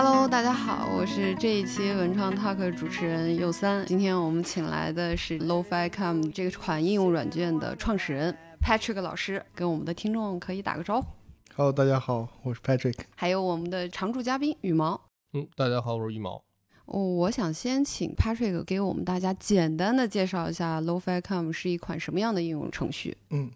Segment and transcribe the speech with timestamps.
[0.00, 3.84] Hello，大家好，我是这一期文创 Talk 主持人右三。
[3.84, 8.32] 今天我们请来的是 LoFi Cam 这款应用软件的创始人
[8.64, 11.08] Patrick 老师，跟我们的听众可以打个招呼。
[11.56, 12.94] Hello，大家好，我是 Patrick。
[13.16, 15.00] 还有我们的常驻嘉宾羽毛。
[15.32, 16.40] 嗯，大家好，我是羽毛。
[16.84, 23.16] 哦，我想先请 Patrick 给我们大家简单的介绍一下 LoFi Cam 是一款什么样的应用程序。
[23.30, 23.50] 嗯。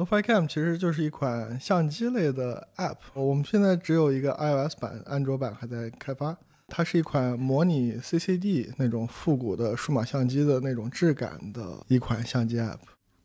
[0.00, 6.34] LoFi Cam 其实就是一款相机类的 App，我们现在只有一个 iOS 版，安卓版还在开发。
[6.68, 12.78] 它是一款模拟 CCD 那种复古的数码相机的那种质感的一款相机 App。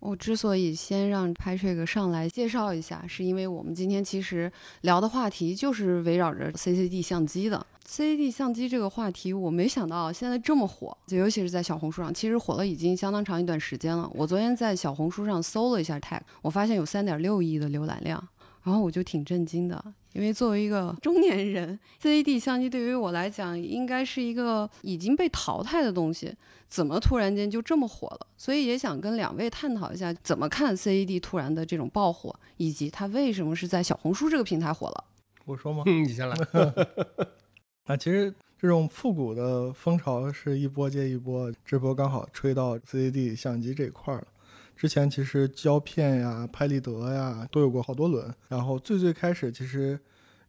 [0.05, 7.65] 我之所以先让 Patrick 上来介绍一下，是因为我们今天其实聊的话题就是围绕着 CCD 相机的。
[7.89, 14.07] CCD 相机这个话题，我没想到现在这么火，就尤其是在小红书上，其实火了已经相当长一段时间了。
[14.13, 18.27] 我昨天在小红书上搜了一下 tag，我发现有三点六亿的浏览量，
[18.65, 26.34] 然后我就挺震惊的，因为作为一个中年人，CAD 相机对于我来讲应该是一个已经被淘汰的东西，
[26.67, 28.27] 怎么突然间就这么火了？
[28.35, 35.03] 所以也想跟两位探讨一下，怎么看 CAD 突然的这种爆火，以及它为什么是在小红书这个平台火了？
[35.45, 35.84] 我说吗？
[35.85, 36.35] 你先来。
[37.85, 44.25] 啊，其实这种复古的风潮是一波接一波，这波刚好吹到 CAD 相机这一块了。
[44.76, 49.99] 之前其实胶片呀、拍立得呀都有过好多轮，然后最最开始其实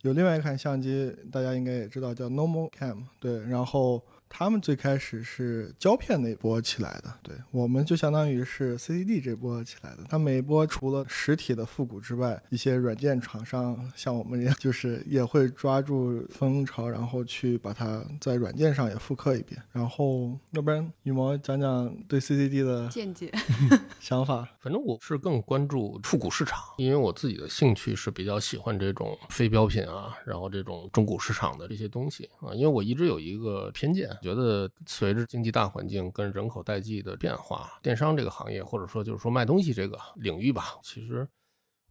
[0.02, 4.02] 有另外一款相机，大家应该也知道叫 Normal Cam，对，然后。
[4.28, 10.04] 他们最开始是胶片那波起来的，对我们就相当于是 CCD 这波起来的。
[10.08, 19.62] 它每一波除了实体的复古之外，一些软件厂商像我们这样，就是也会抓住风潮，然后去把它在软件上也复刻一遍。
[19.72, 23.32] 然后，要不然羽毛讲讲对 CCD 的见解、
[24.00, 24.46] 想法。
[24.60, 32.52] 反正我是更关注复古市场，因为我自己的兴趣是比较喜欢这种非标品啊，然后这种中古市场的这些东西啊。
[32.52, 34.10] 因为我一直有一个偏见。
[34.22, 41.26] 觉得随着经济大环境跟人口代际的变化，电商这个行业或者说就是说卖东西这个领域吧，其实，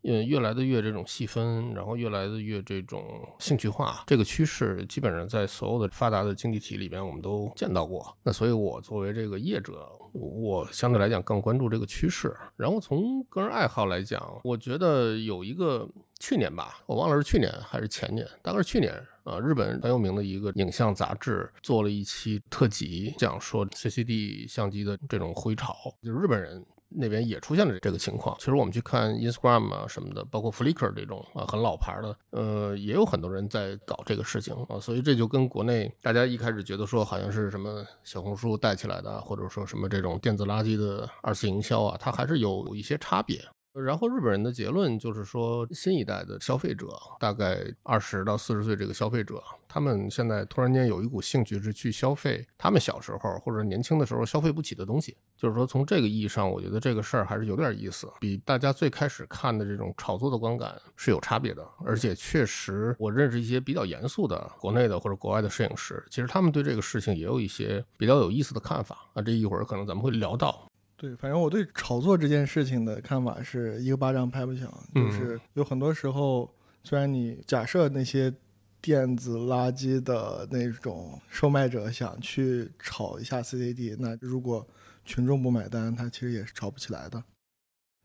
[0.04, 3.04] 嗯，越来的越这种细分，然后越来的越这种
[3.40, 8.16] 兴趣化，这个趋势基本上在所有的发达的经济体里边我们都见到过。
[8.22, 12.36] 那所以我作为这个业者，我相对来讲更关注这个趋势。
[12.56, 15.90] 然后从个人爱好来讲，我觉得有一个
[16.20, 18.94] 去年吧，我忘了是去年还是前年，大概是去年。
[19.26, 28.38] 啊，日本很有名的一个影像杂志做了一期特辑，讲说 CCD 相机的这种回潮，就日本人那边也出现了这个情况。
[28.38, 34.80] 其实我们去看 Instagram 啊什么的，包括 Flickr 这种啊很老牌的，呃，也有很多人在搞这个事情啊。
[34.80, 43.44] 所以这就跟国内大家一开始觉得说好像是什么小红书带起来的，或者说什么这种电子垃圾的二次营销啊，它还是有一些差别。
[43.84, 46.88] 然后日本人的结论就是说，新一代的消费者，
[47.20, 55.18] 大概二十到四十岁这个消费者，他们现在突然间有一股兴趣是去消费他们小时候或者年轻的时候消费不起的东西。
[55.36, 61.68] 就是说，从这个意义上，我觉得这个事儿还是有点意思，比大家最开始看的这种炒作的观感是有差别的。
[61.84, 68.98] 而且确实，我认识一些比较严肃的国内的或者国外的摄影师，其实他们对这个事情也有一些比较有意思的看法。
[69.14, 70.66] 啊，这一会儿可能咱们会聊到。
[70.98, 76.50] 对，反正我对炒作这件事情的看法是一个巴掌拍不响，就是有很多时候，
[76.84, 78.34] 虽然你假设那些
[78.82, 84.66] 电子垃圾的那种售卖者想去炒一下 CCD，那如果
[85.04, 87.22] 群众不买单，他其实也是炒不起来的。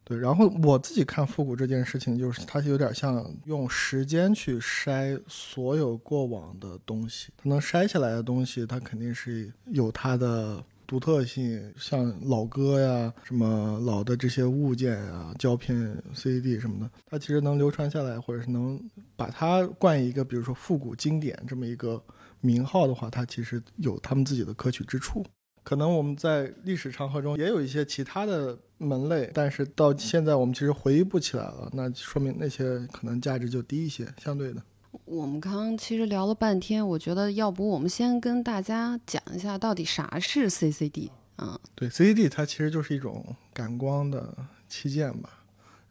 [0.02, 10.64] 对，然后我自己看复古这件事情，就是它有点像用时间去筛所有过往的东西，它能筛下来的东西，它肯定是有它的。
[10.90, 18.76] 独特性，像老歌呀，什么老的这些物件啊，胶片、CD 什么的，它其实能流传下来，或者是能
[19.14, 22.02] 把它冠一个，比如说复古经典这么一个
[22.40, 25.24] 名号的话，它其实有他们自己的可取之处。
[25.62, 34.60] 可能我们在历史长河中也有一些其他的门类，但是到现在我们其实回忆不起来了，那说明那些可能价值就低一些，相对的。
[35.04, 41.58] 我们刚刚其实聊了半天，我觉得要不我们先跟大家讲一下到底啥是 CCD 啊？
[41.76, 44.34] 对，CCD 它其实就是一种感光的
[44.68, 45.30] 器件吧，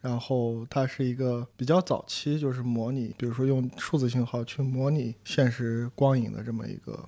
[0.01, 7.07] 然后它是一个比较早期，就是模拟，比如说用数字信号去模拟现实光影的这么一个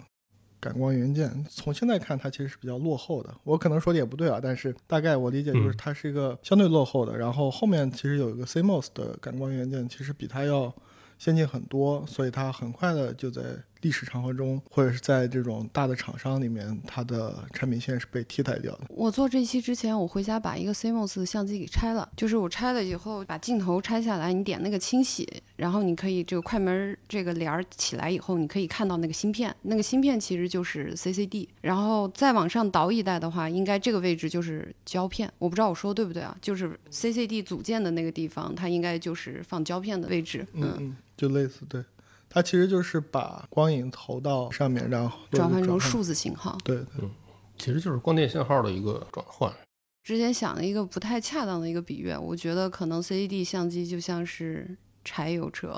[0.61, 1.45] 感光元件。
[1.49, 3.35] 从现在看，它其实是比较落后的。
[3.43, 7.17] 我可能说的也不对啊，但是大概我理解就是它是一个相对落后的。
[7.17, 10.73] 然后后面其实有一个 CMOS 的感光元件，其实比它要。
[11.21, 13.43] 先进很多，所以它很快的就在
[13.81, 18.85] 历史长河中，或者是在这种大的厂商里面，它的产品线是被替代掉的。
[18.89, 25.27] 我做这期之前，我回家把一个 CMOS 相机给拆了，就是我拆了以后，把镜头拆下来，你点那个清洗，
[25.57, 36.35] 然后你可以这个快门这个帘儿起来以后，你可以看到那个芯片，那个芯片其实就是 CCD，然后再往上倒一代的话，应该这个位置就是胶片，我不知道我说的对不对啊？
[36.41, 41.83] 就是 CCD 组件的那个地方，它应该就是放胶片的位置，嗯嗯，就类似对。
[42.27, 46.57] 它其实就是把光影投到上面，然后转换成数字信号。
[46.63, 47.11] 对，嗯，
[47.57, 49.53] 其实就是光电信号的一个转换。
[50.01, 55.77] 之前想了一个不太恰当的一个比喻，我觉得可能 CCD 相机就像是柴油车，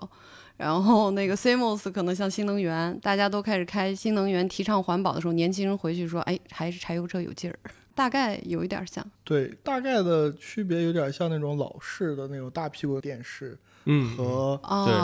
[0.56, 3.00] 然后那个 CMOS 可能像新能源。
[3.00, 7.60] 大家都开始开新能源，提倡环保的时候，年轻人回去说：“哎，还是柴油车有劲儿。”
[7.96, 9.04] 大概有一点像。
[9.24, 13.58] 对，大概的区别有点像那种老式的那种大屁股电视。
[13.86, 14.60] 嗯，和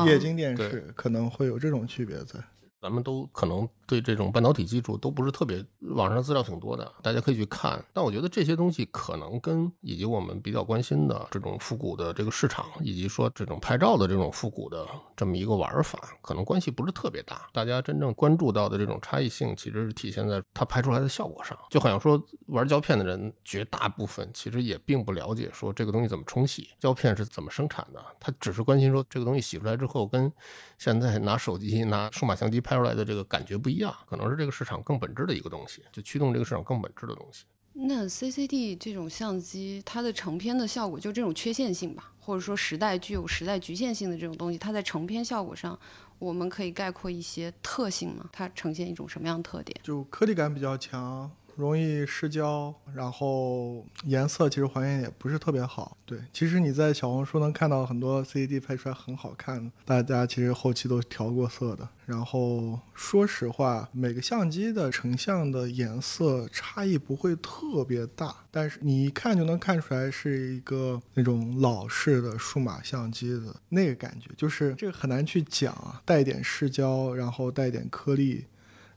[0.08, 2.40] 液晶电视可能会有这种区别在。
[2.82, 7.84] 咱们都可能对这种半导体技术都不是特别，网上资料挺多的，大家可以去看。
[7.94, 17.50] 但我觉得这些东西可能跟以及我们比较关心的这种复古的这个市场，以及说这种拍照的这种复古的这么一个玩法，可能关系不是特别大。
[17.52, 21.58] 大家真正关注到的这种差异性，其实是体现在它拍出来的效果上。
[21.70, 30.32] 就好像说玩胶片的人，绝大部分其实也并不了解说这个东西怎么冲洗，胶片是怎么生产的，他只是关心说这个东西洗出来之后跟
[30.78, 37.46] 现在拿手机拿数码相机拍出来的这个感觉不一样，可能是这个市场更本质的一个东西，就驱动这个市场更本质的东西。
[37.74, 45.80] 那 CCD 这种相机，它的成片的效果就这种缺陷性吧，或者说时代具有时代局限性的这种东西，它在成片效果上，
[46.20, 48.30] 我们可以概括一些特性吗？
[48.32, 49.76] 它呈现一种什么样的特点？
[49.82, 51.32] 就颗粒感比较强。
[51.60, 55.98] 容易失焦，然后颜色其实还原也不是特别好。
[56.06, 61.88] 对，其实你在小红书能看到很多 CCD 拍出来很好看，大家其实后期都调过色的。
[62.06, 78.46] 然后说实话，每个相机的成像的颜色差异不会特别大，但是你一看就能看出来是一个那种老式的数码相机的那个感觉，就是这个很难去讲啊，带点失焦，然后带点颗粒。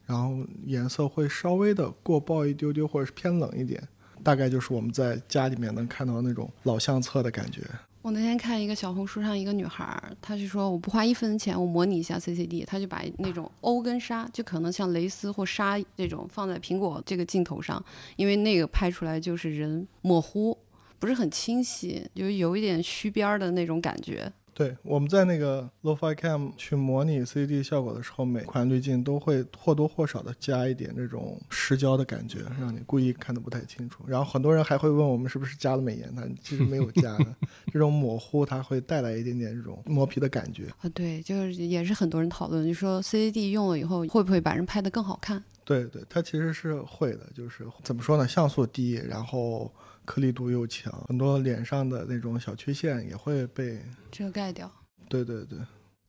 [0.06, 3.82] 然后颜色会稍微的过曝一丢丢，或者是偏冷一点，
[4.22, 7.62] 大概就是我们在家里面能看到那种老相册的感觉。
[8.02, 17.82] 我那天看一个小红书上一个女孩，她就说我不花一分钱，我模拟一下 CCD，她就把那种欧跟纱，就可能像蕾丝或纱这种放在苹果这个镜头上，
[18.16, 20.58] 因为那个拍出来就是人模糊，
[20.98, 24.32] 不是很清晰，就有一点虚边的那种感觉。
[24.54, 34.04] 对，我们在那个 Lo-Fi Cam 去模拟 CCD 效果的时候，每款滤镜都会或多或少的加一点这种失焦的感觉，让你故意看的不太清楚。
[34.06, 37.34] 然后很多人还会问我们是不是加了美颜，但其实没有加的。
[37.72, 40.88] 这种模糊它会带来一点点这种磨皮的感觉啊。
[40.90, 45.42] 对，就是也是很多人讨论，就说 CCD 用了以后会不会把人拍得更好看？
[45.64, 49.72] 对对，它其实是会的，就是怎么说呢，像素低，然后。
[50.12, 53.80] 颗粒度又强，很多脸上的那种小缺陷也会被
[54.10, 54.70] 遮盖掉。
[55.08, 55.58] 对对对。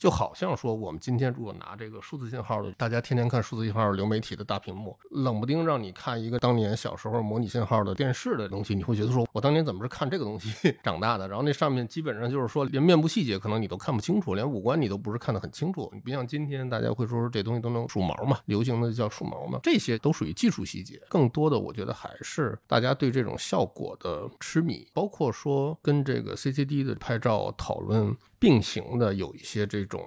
[0.03, 11.25] 就好像说，我们今天如果拿这个数字信号的，大家天天看数字信号流媒体的大屏幕，冷不丁让你看一个当年小时候模拟信号的电视的东西，你会觉得说，我当年怎么是看这个东西 长大的？
[11.25, 15.89] 然后那上面基本上就是说，连面部细节可能你都看不清楚，连五官你都不是看得很清楚。
[15.93, 21.01] 你不像今天大家会说这东西都能数毛嘛，流行的叫数毛嘛，这些都属于技术细节。
[21.07, 28.13] 更多的，我觉得还是大家对这种效果的痴迷，包括说跟这个 CCD 的拍照讨论。
[28.43, 30.05] 并行的有一些这种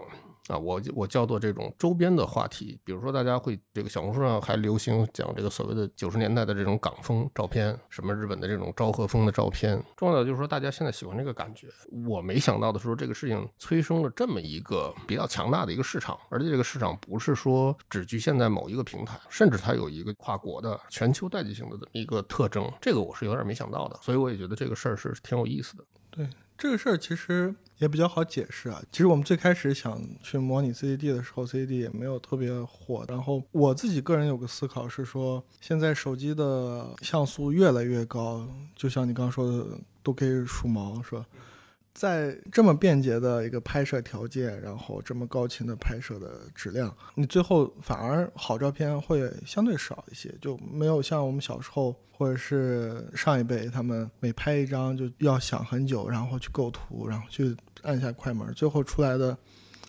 [0.49, 9.83] 啊，我我叫做这种周边的话题，比如说大家会这个小红书上还流行讲这个所谓的九十年代的这种港风照片，什么日本的这种昭和风的照片。
[9.97, 11.67] 重要的就是说大家现在喜欢这个感觉。
[12.07, 22.71] 我没想到的是说这个事情催生了这么一个比较强大的一个市场，而且这个市场不是说只局限在某一个平台，甚至它有一个跨国的全球代际性的这么一个特征。
[22.83, 25.85] 这个我是有点没想到的，所以我也觉得这个事儿是挺有意思的。
[26.11, 26.29] 对。
[26.59, 28.83] 这个事儿其实也比较好解释啊。
[28.91, 33.05] 其实我们最开始想去模拟 CCD 的时候，CCD 也没有特别火。
[33.09, 41.27] 然后我自己个人有个思考是说，现在手机的像素越来越高，就像你刚刚说的，都可以数毛，是吧？
[41.97, 59.35] 在这么便捷的一个拍摄条件，然后这么高清的拍摄的质量，你最后反而好照片会相对少一些，就没有像我们小时候或者是上一辈他们每拍一张就要想很久，然后去构图，然后去按下快门，最后出来的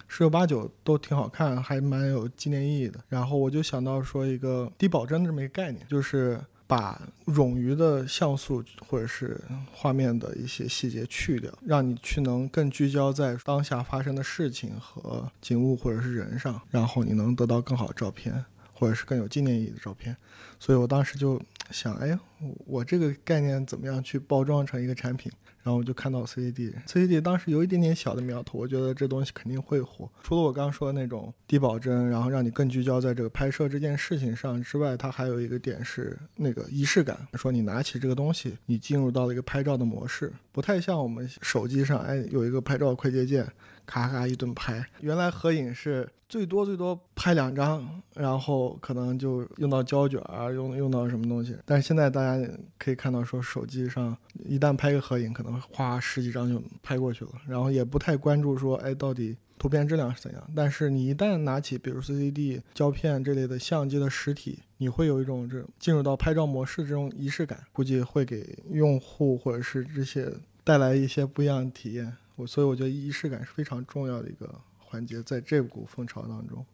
[0.08, 2.98] 十有八九都挺好看，还蛮有纪念意义的。
[3.10, 6.40] 然后我就想到说一个低保真的这么一个概念，就是。
[6.68, 18.44] 把冗余的像素或者是画面的一些细节去掉，让你去能更聚焦在当下发生的事情和景物或者是人上，然后你能得到更好的照片，
[18.74, 20.16] 或者是更有纪念意义的照片。
[20.60, 22.20] 所以我当时就想，哎，
[22.66, 25.32] 我这个概念怎么样去包装成一个产品？
[25.68, 30.10] 然后我就看到 CCD，CCD 当时有一点点小的苗头，我觉得这东西肯定会火。
[30.24, 37.18] 除了我刚刚说的那种低保真，然后让你更聚焦在这个拍摄这件事情上之外，它还有一个点是那个仪式感。
[37.34, 43.46] 说你拿起这个东西，你进入到了一个拍照的模式，不太像我们手机上，哎，有一个拍照快捷键。
[43.88, 51.58] 咔咔一顿拍，原来合影是最多最多拍两张，然后可能就用到胶卷儿，用用到什么东西。
[51.66, 54.16] 但是现在大家可以看到，说手机上
[54.46, 60.44] 一旦拍个合影，可能花十几张就拍过去了，然后也不太关注说，哎，到底图片质量是怎样。
[60.54, 70.30] 但是你一旦拿起，比如 CCD、胶片这类的相机的实体，你会有一种这进入到拍照模式这种仪式感，估计会给用户或者是这些
[70.66, 72.18] 带来一些不一样的体验。
[72.38, 76.66] 我所以我觉得仪式感是非常重要的一个环节，在这股风潮当中。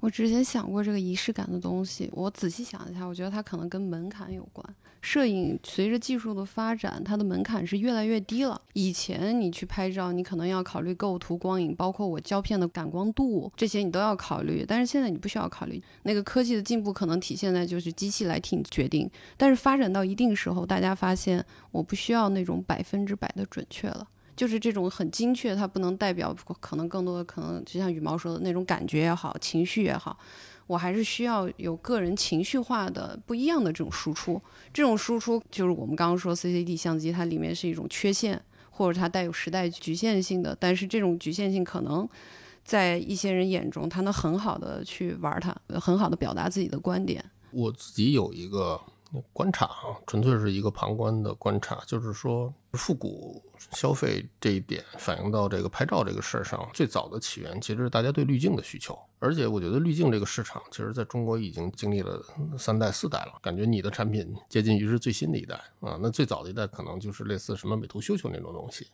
[0.00, 4.66] 我之前想过这个仪式感的东西，我仔细想一下，我觉得它可能跟门槛有关。
[5.02, 8.58] 摄影随着技术的发展，它的门槛是越来越低了。
[8.72, 14.64] 以前你去拍照，你可能要考虑构图、光影，包括我胶片的感光度，这些你都要考虑。
[14.66, 19.10] 但是现在你不需要考虑，那个科技的进步可能体现在就是机器来替你决定。
[19.36, 24.08] 但是发展到一定时候，大家发现我不需要那种百分之百的准确了。
[24.40, 30.18] 就是这种很精确，它不能代表可能更多的可能，就像羽毛说的那种感觉也好，情绪也好，
[30.66, 34.40] 我还是需要有个人情绪化的不一样的这种输出。
[34.72, 40.56] 这种输出就是我们刚刚说 CCD 相机，它里面是一种缺陷，或者它带有时代局限性的。
[40.58, 42.08] 但是这种局限性可能
[42.64, 47.22] 在一些人眼中，他能很好的去玩它，很好的表达自己的观点。
[47.50, 48.80] 我自己有一个
[49.34, 53.42] 观察啊，纯粹是一个旁观的观察，就是说复古。
[53.72, 58.98] 消费这一点反映到这个拍照这个事儿上，最早的起源其实是大家对滤镜的需求。
[59.22, 62.18] 而且我觉得滤镜这个市场，其实在中国已经经历了
[62.56, 63.34] 三代四代了。
[63.42, 68.86] 感觉你的产品接近于是最新的一代啊，那最早的一代可能就是类似什么美图秀秀那种东西，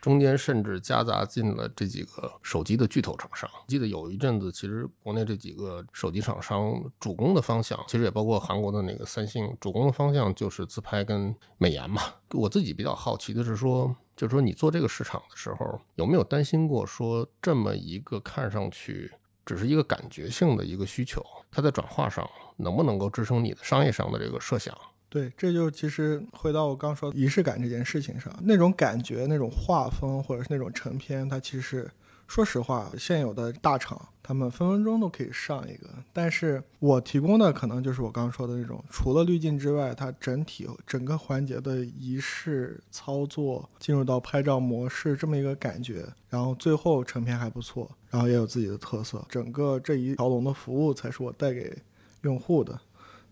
[0.00, 3.50] 中间甚至夹杂进了这几个手机的巨头厂商。
[3.66, 12.00] 记得有一阵子，其实国内这几个手机厂商主攻的方向，其实也包括韩国的那个三星，主攻的方向就是自拍跟美颜嘛。
[12.34, 13.94] 我自己比较好奇的是说。
[14.16, 19.10] 就是说，你做这个市场的时候，有没有担心过说这么一个看上去
[19.44, 22.24] 只是一个感觉性的一个需求，它在转化上
[22.58, 24.72] 能不能够支撑你的商业上的这个设想？
[25.08, 31.90] 对，这就其实回到我刚说仪式感这件事情上，那种感觉、那种画风或者是那种成片，它其实。
[32.26, 51.76] 说实话，现有的大厂他们分分钟都可以上一个，但是我提供的可能就是我刚刚说的那种，除了滤镜之外，它整体整个环节的仪式操作，进入到拍照模式这么一个感觉，然后最后成片还不错，然后也有自己的特色，整个这一条龙的服务才是我带给
[52.22, 52.80] 用户的，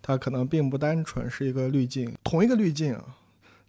[0.03, 2.97] 它可能并不单纯是一个滤镜，同一个滤镜。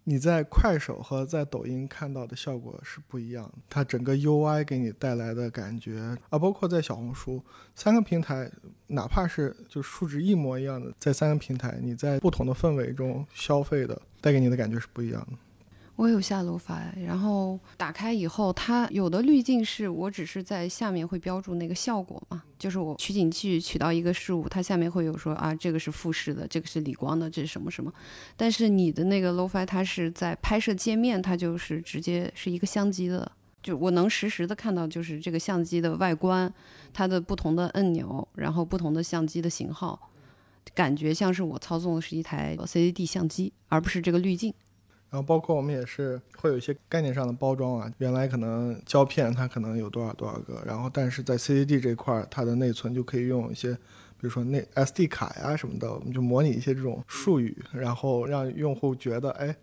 [0.04, 7.42] 你在快手和在抖音看到的效果是不一样，它整个 UI 给你带来的感觉啊，包括在小红书
[7.74, 8.50] 三个平台，
[8.88, 15.38] 哪怕是就数值一模一样的，在三个平台，你在不同的氛围中消费的，带给你的感觉是不一样的。
[15.96, 27.92] 我有下楼发，然后打开以后，它有的滤镜是我只是在下面会标注那个效果嘛，就是我取景器取到一个事物，它下面会有说啊，这个是富士的，这个是理光的，这是什么什么。
[28.36, 33.30] 但是你的那个 lofi 它是在拍摄界面，它就是直接是一个相机的，
[33.62, 36.52] 就我能实时的看到就是这个相机的外观，
[36.92, 40.10] 它的不同的按钮，然后不同的相机的型号，
[40.74, 44.52] 感觉像是我操纵的是一台 CCD 相机，而不是这个滤镜。
[45.14, 59.54] 然后包括我们也是会有一些概念上的包装啊，原来可能胶片它可能有多少多少个，然后但是在 CCD 这块儿，它的内存就可以用一些，比如说那 SD 卡呀什么的，我们就模拟一些这种术语，然后让用户觉得，哎，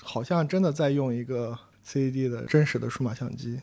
[0.00, 3.60] 好像真的在用一个 CCD 的真实的数码相机。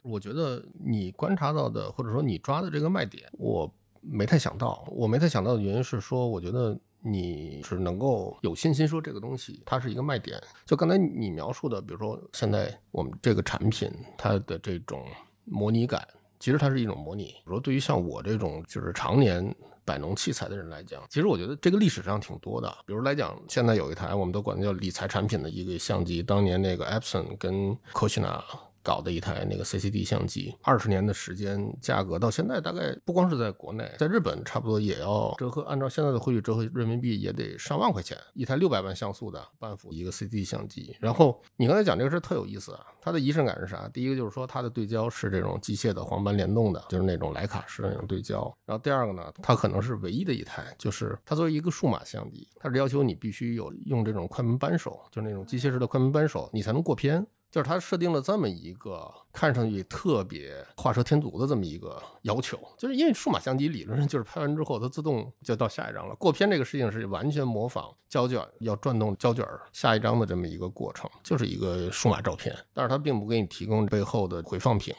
[0.00, 4.82] 我觉得你观察到的，或者说你抓的这个卖点，我没太想到。
[4.90, 6.80] 我没太想到的原因是说，我觉得。
[7.06, 10.42] 你是能够有信心说这个东西它是一个卖点？
[10.64, 15.04] 就刚才你描述的，比如说现在我们这个产品它的这种
[15.44, 16.02] 模拟感，
[16.40, 17.24] 其实它是一种模拟。
[17.24, 22.74] 比如说对于像我这种就是常年摆弄器材的人来讲，其实我觉得这个历史上挺多的。
[22.86, 28.42] 比如来讲，现在有一台我们都管它叫理财产品的一个相机，当年那个 Epson 跟 Koshina
[28.84, 40.94] 搞的一台那个 CCD 相机，二十年的时间，价格到现在大概不光是在国内，在日本差不多也要折合，按照现在的汇率折合人民币也得上万块钱一台六百万像素的半幅一个 CCD 相机。
[41.00, 43.88] 然后你刚才讲这个事儿特有意思啊，它的仪式感是啥？
[43.88, 48.54] 第一个就是说它的对焦是这种机械的黄斑联动的，就是那种徕卡式的那种对焦。
[48.66, 57.26] 然后第二个呢，它可能是唯一的一台，就是它作为一个数码相机，它是要求你必须有用这种快门扳手，就是那种机械式的快门扳手，你才能过片。
[57.54, 74.92] 就是它设定了这么一个看上去特别画蛇添足的这么一个要求，就是因为数码相机理论上就是拍完之后它自动就到下一张了，过片这个事情是完全模仿胶卷要转动胶卷下一张的这么一个过程，就是一个数码照片，但是它并不给你提供背后的回放屏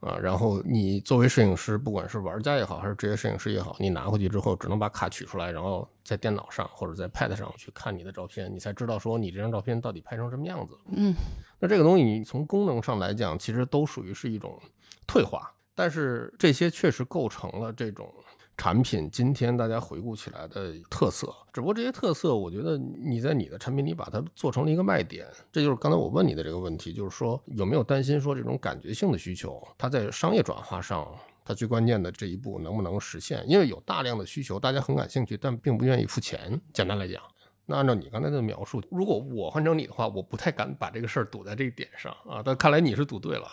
[0.00, 10.76] 啊，然后你作为摄影师，不管是玩家也好，还是职业摄影师也好，你拿回去之后只能把卡取出来，然后在电脑上或者在 Pad 上去看你的照片，你才知道说你这张照片到底拍成什么样子。
[10.94, 11.14] 嗯。
[11.62, 14.58] 那这个东西，你从功能上来讲，其实都属于是一种
[15.06, 18.12] 退化，但是这些确实构成了这种
[18.56, 21.32] 产品今天大家回顾起来的特色。
[21.52, 31.06] 只不过这些特色，我觉得你在你的产品里把它做成了一个卖点，这就是刚才我问你的这个问题，就是说有没有担心说这种感觉性的需求，它在商业转化上，
[31.44, 33.48] 它最关键的这一步能不能实现？
[33.48, 36.60] 因为有大量的需求，大家很感兴趣，但并不愿意付钱。
[36.72, 37.22] 简单来讲。
[37.66, 42.42] 那按照你刚才的描述，如果我换成你的话，我不太敢把这个事儿赌在这一点上啊。
[42.44, 43.46] 但看来你是赌对了。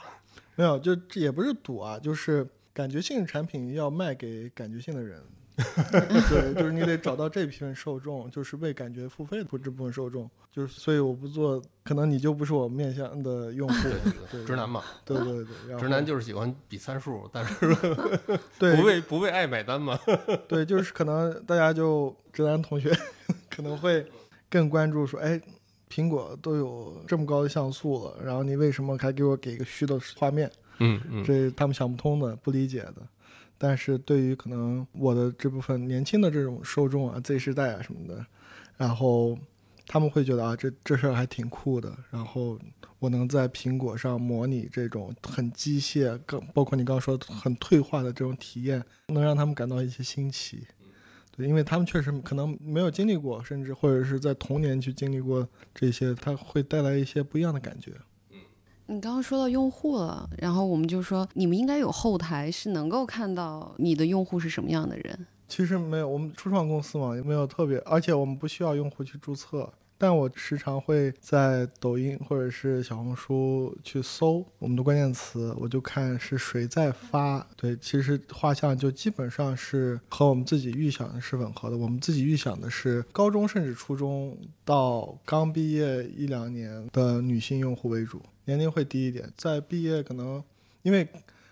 [0.55, 5.21] 没有，就这也不是赌啊，就是感觉性产品要卖给感觉性的人。
[6.29, 10.29] 对，就是你得找到这批分受众，就是为感觉付费的这部分受众。
[10.51, 13.89] 就是，所以我不做，可能你就不是我面向的用户。
[14.45, 14.83] 直男嘛。
[15.05, 15.79] 对对对。
[15.79, 17.53] 直男就是喜欢比参数，但是
[18.57, 19.99] 对不为不为爱买单嘛。
[20.47, 22.91] 对，就是可能大家就直男同学。
[23.49, 24.05] 可能会
[24.49, 25.39] 更关注说，哎，
[25.89, 30.49] 苹果都有这么高的像素了，然后你为什么还给我给一个虚的画面？
[30.79, 32.95] 嗯嗯，这他们想不通的，不理解的。
[33.59, 38.25] 但是对于可能我的这部分年轻的这种受众啊，Z 时代啊什么的，
[38.77, 39.37] 然后
[39.85, 41.93] 他们会觉得啊，这这事儿还挺酷的。
[42.09, 42.57] 然后
[42.99, 50.65] 我能在苹果上模拟这种很机械，更包括你刚刚说很退化的这种体验，能让他们感到一些新奇。
[51.35, 57.93] 对因为他们确实可能没有经历过，甚至或者是在童年去经历过这些，它会带来一些不一样的感觉。
[58.91, 65.27] 你刚刚说到用户了，然后我们就说你们应该有后台是能够看到你的用户是什么样的人。
[65.47, 69.71] 其实没有，我们初创公司嘛，也没有特别，而且我们不需要用户去注册。
[70.01, 77.45] 但我时常会在抖音或者是小红书去搜我们的关键词，我就看是谁在发。
[77.57, 81.77] 对，其实画像就基本上是和我们自己预想的是吻合的。
[81.77, 89.31] 我们自己预想的是高中甚至初中到刚毕业一两年的女性用户为主，年龄会低一点。
[89.37, 90.43] 在毕业可能
[90.81, 91.07] 因为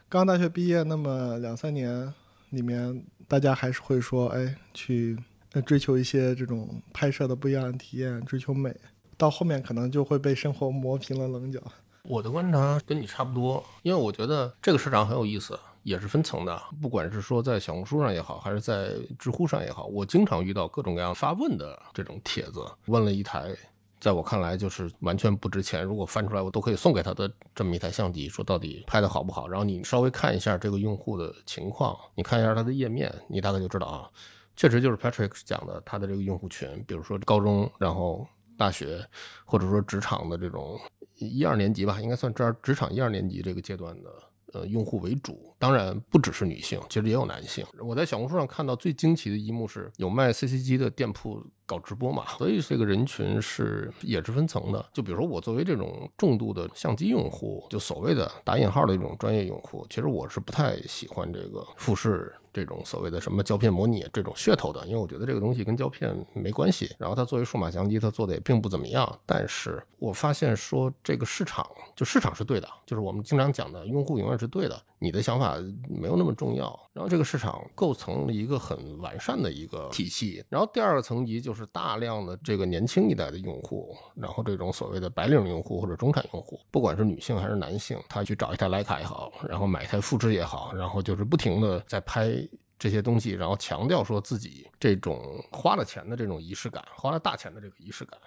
[0.10, 2.13] 刚大学毕业那么两三年
[2.49, 5.17] 里面，大家还是会说，哎，去。
[5.65, 8.71] 追求一些这种拍摄的不一样的体验，追求美，
[9.17, 11.60] 到后面可能就会被生活磨平了棱角。
[12.03, 16.62] 我的观察跟你差不多，因为我觉得这个市场很有意思，也是分层的。
[16.79, 23.55] 不管是说在小红书上也好，还是在知乎上也好，我经常遇到各种各样发问的这种帖子，问了一台，
[23.99, 29.47] 在我看来就是完全不值钱，如果翻出来我都可以送给他的这么一台相机，说到底拍的好不好？
[29.47, 34.10] 然后你稍微看一下这个用户的情况，你看一下他的页面，你大概就知道啊。
[34.55, 38.99] 确实就是 Patrick 讲的，他的这个用户群，比如说高中，然后大学，
[39.45, 40.79] 或者说职场的这种
[41.19, 44.10] 一二年级吧，应该算这儿职场一二年级这个阶段的
[44.53, 45.53] 呃用户为主。
[45.60, 47.63] 当然不只是女性，其实也有男性。
[47.79, 54.84] 我在小红书上看到最惊奇的一幕是，有卖 CC 机的店铺搞直播嘛，所以这个人群是也是分层的。
[54.91, 62.34] 就比如说我作为这种重度的相机用户，就所谓的打引号的一种专业用户，其实我是不太喜欢这个富士。
[62.53, 66.89] 这种所谓的什么胶片模拟这种噱头的，因为我觉得这个东西跟胶片没关系。
[66.97, 69.19] 然后它作为数码相机，它做的也并不怎么样。
[69.27, 71.63] 但是我发现说这个市场
[71.95, 75.56] 就市场是对的，就是我们经常讲的用户永远是对的，你的想法
[75.88, 76.67] 没有那么重要。
[76.93, 80.43] 然后这个市场构成了一个很完善的一个体系。
[80.49, 92.32] 然后第二个层级就是是大量的这个年轻一代的用户，然后这种所谓的白领用户或者中产用户，不管是女性还是男性，他去找一台徕卡也好，然后买一台富士也好，然后就是不停的在拍。
[92.80, 98.20] 这些东西，然后强调说自己这种花了钱的这种仪式感，花了大钱的这个仪式感，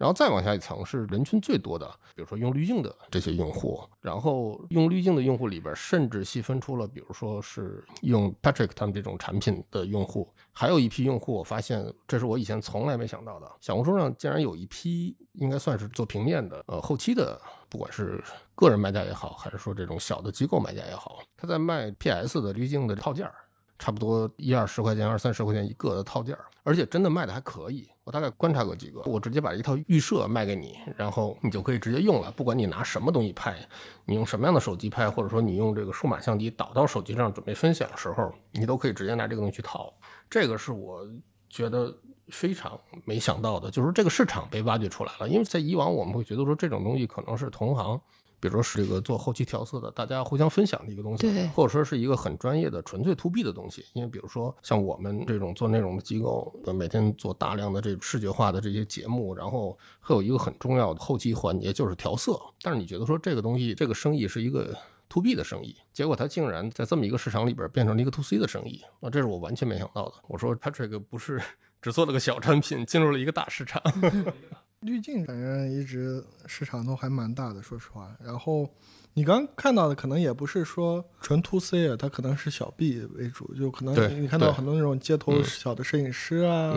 [0.00, 1.86] 然后再往下一层是人群最多的，
[2.16, 23.34] 比如说用滤镜的这些用户，然后用滤镜的用户里边，甚至细分出了，比如说是用 Patrick 他们这种产品的用户，还有一批用户，我发现这是我以前从来没想到的，小红书上竟然有一批应该算是做平面的，呃，后期的，不管是个人卖家也好，还是说这种小的机构卖家也好，他在卖 PS 的滤镜的套件儿。
[23.80, 27.88] 差不多一二十块钱、二三十块钱一个的套件儿，而且真的卖的还可以。
[28.04, 32.30] 我大概观察过几个，我直接把一套预设卖给你，然后你就可以直接用了。
[32.32, 33.56] 不管你拿什么东西拍，
[34.04, 39.92] 你用什么样的手机拍，或者说你用这个数码相机导到手机上准备分享的时候，你都可以直接拿这个东西去套。
[40.28, 41.08] 这个是我
[41.48, 41.96] 觉得
[42.28, 45.28] 非常没想到的，就是这个市场被挖掘出来了。
[45.28, 47.98] 因为在以往我们会觉得说这种东西可能是同行。
[48.40, 53.84] 比如说是这个做后期调色的，大家互相分享的一个东西，或者说是一个很专业的纯粹 to B 的东西。
[53.92, 62.40] 因为比如说像我们这种做内容的机构，每天做大量的这视觉化的这些节目，然后会有一个很重要的后期环节就是调色。
[62.62, 64.74] 但是你觉得说这个东西，这个生意是一个
[65.08, 70.14] to B 的生意，结果它竟然在这么一个市场里边变成了一个 to C 的生意，那这是我完全没想到的。
[70.28, 71.40] 我说 Patrick 不是
[71.82, 73.82] 只做了个小产品，进入了一个大市场。
[74.80, 78.16] 滤镜反正一直市场都还蛮大的，说实话。
[78.24, 78.68] 然后
[79.12, 86.74] 你刚看到的可能也不是说纯 to C 啊，它可能是小 B 为主，就可能你看到很多那种街头小的摄影师啊，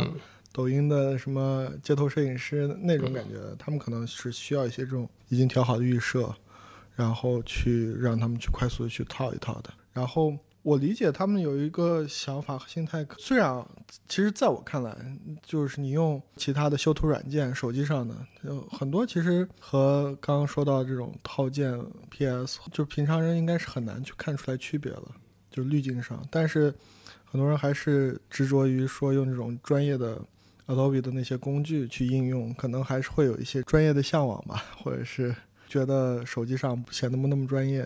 [0.52, 6.36] 抖音的什么街头摄影师那种感觉，他们可能是需要一些这种已经调好的预设，
[6.96, 10.38] 然后去让他们去快速的去套一套的，然后。
[10.63, 13.63] 我理解他们有一个想法和心态，虽然
[14.08, 14.95] 其实在我看来，
[15.43, 21.78] 就是你用其他的修图软件，手机上的有很多，其实和刚刚说到这种套件
[22.10, 25.04] PS，就平常人应该是很难去看出来区别了，
[25.52, 26.26] 就滤镜上。
[26.32, 26.73] 但是
[27.26, 30.21] 很多人还是执着于说用这种专业的
[30.67, 35.36] Adobe 的那些工具去应用，可能还是会有一些专业的向往吧，或者是
[35.67, 37.86] 觉得手机上显得不那么专业。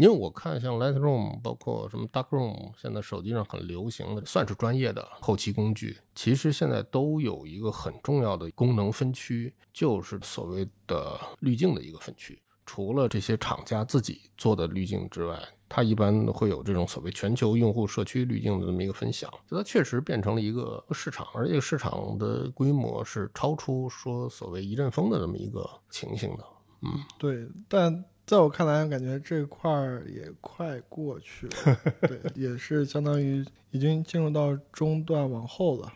[0.00, 5.98] 因为我看像 Lightroom，包括什么 Darkroom，现在手机上很流行的，算是专业的后期工具。
[6.14, 12.40] 其实现在都有一个很重要的功能分区，就是所谓的滤镜的一个分区。
[12.64, 19.30] 除了这些厂家自己做的滤镜之外，它一般会有这种所谓全球用户社区滤镜的这么一个分享。
[19.46, 26.44] 就它确实变成了一个市场，而这个市场的规模是超出说所谓一阵风的这么一个情形的。
[26.80, 28.02] 嗯，对，但。
[28.30, 35.92] 在我看来，感觉这块儿也快过去了，对， 也是相当于已经进入到中段往后了。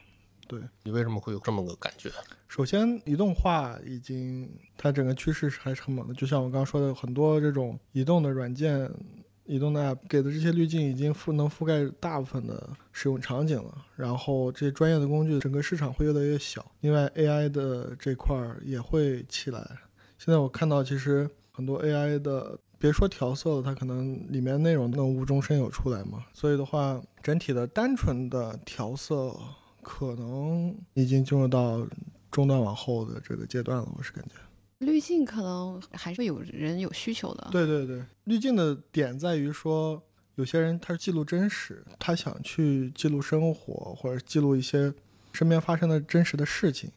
[0.49, 2.11] 对你为什么会有这么个感觉？
[2.49, 8.90] 首先，移动化已经它整个趋势是还是很猛的，就像我刚刚说的，很多这种移动的软件、
[9.44, 13.87] 移动的 App 给的这些滤镜已经覆能覆盖大部分的使用场景了。
[13.94, 16.68] 然后这些专业的工具，整个市场会越来越小。
[16.81, 19.79] 另外，AI 的这块儿也会起来。
[20.18, 21.31] 现在我看到其实。
[21.57, 26.27] 很多 AI 的，别说调色了，它可能里面内容能无中生有出来嘛。
[26.33, 29.33] 所以的话，整体的单纯的调色
[29.81, 31.87] 可能已经进入到
[32.33, 33.88] 中段往后的这个阶段了。
[33.97, 34.35] 我是感觉，
[34.85, 37.49] 滤镜可能还是有人有需求的。
[37.53, 40.03] 对对对，滤镜的点在于说，
[40.35, 44.93] 有些人他是记录真实，他想去记录生活，或者记录一些
[45.33, 46.90] 身边发生的真实的事情。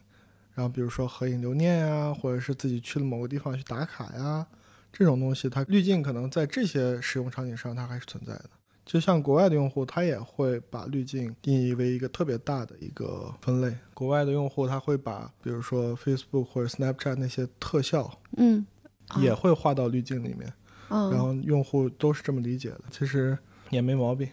[0.58, 4.44] 然后比如说合影留念呀，或者是自己去了某个地方去打卡呀，
[4.92, 8.50] 这种东西，它滤镜可能在这些使用场景上它还是存在的。
[8.84, 13.72] 就像国外的用户，他也会把滤镜定义为一个特别大的一个分类。
[13.94, 18.66] 国外的用户他会把，比如说 Facebook 或者 Snapchat 那些特效，嗯，
[19.20, 20.52] 也会画到滤镜里面。
[20.88, 23.38] 嗯，然后用户都是这么理解的，其实
[23.70, 24.28] 也没毛病。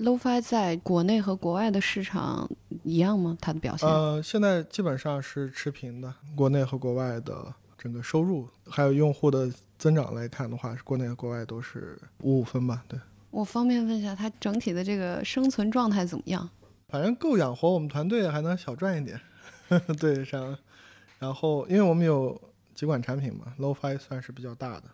[0.00, 2.48] Lo-Fi 在国内和国外的市场
[2.84, 3.36] 一样吗？
[3.40, 3.88] 它的表现？
[3.88, 6.14] 呃，现在基本上是持平的。
[6.34, 12.82] 国内和国外的整个收入还有用户的增长来看的话，是国内和国外都是五五分吧？
[12.88, 12.98] 对。
[13.30, 16.48] 我方便问一下，它整体的这个生存状态怎么样？
[16.88, 19.20] 反正够养活我们团队，还能小赚一点。
[20.00, 20.56] 对上，
[21.18, 22.40] 然后因为我们有
[22.74, 24.84] 几款产品嘛，Lo-Fi 算是比较大的。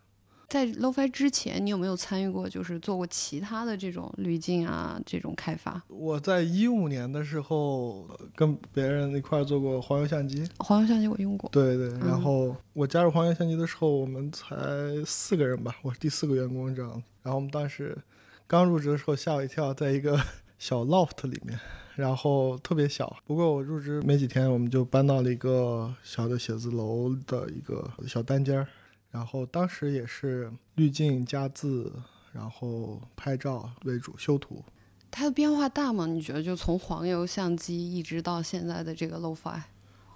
[0.49, 5.83] 在 Lo-Fi 之前，你有没有参与过，就是做过其他的这种滤镜啊，这种开发？
[5.89, 10.49] 我在一五年的时候跟别人一块做过黄油相机。
[10.59, 11.51] 黄油相机我用过。
[11.51, 14.57] 对对，然后我加入黄油相机的时候，我们才
[15.05, 16.91] 四个人吧，我是第四个员工这样。
[17.23, 17.99] 然后我们当时
[18.47, 20.17] 刚入职的时候吓我一跳，在一个
[20.61, 21.59] 小 loft 里面，
[21.97, 23.17] 然后特别小。
[23.27, 28.69] 不过我入职没几天，我们就搬到了一个小的写字楼的一个小单间儿。
[29.17, 31.91] 然后当时也是滤镜加字，
[32.35, 34.63] 然后拍照为主修图。
[35.11, 36.05] 它的变化大吗？
[36.05, 39.63] 你觉得就从黄油相机一直到现在的这个 Lo-Fi？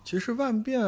[0.05, 0.79] 其实万变